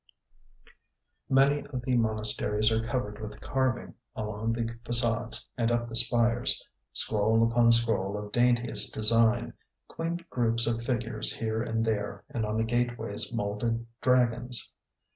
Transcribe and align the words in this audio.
Many 1.29 1.63
of 1.67 1.83
the 1.83 1.95
monasteries 1.95 2.71
are 2.71 2.83
covered 2.83 3.21
with 3.21 3.39
carving 3.39 3.93
along 4.15 4.53
the 4.53 4.63
façades 4.83 5.47
and 5.55 5.71
up 5.71 5.87
the 5.89 5.93
spires, 5.95 6.65
scroll 6.91 7.43
upon 7.43 7.71
scroll 7.71 8.17
of 8.17 8.31
daintiest 8.31 8.95
design, 8.95 9.53
quaint 9.87 10.27
groups 10.31 10.65
of 10.65 10.83
figures 10.83 11.31
here 11.33 11.61
and 11.61 11.85
there, 11.85 12.23
and 12.31 12.47
on 12.47 12.57
the 12.57 12.63
gateways 12.65 13.31
moulded 13.31 13.85
dragons. 14.01 14.73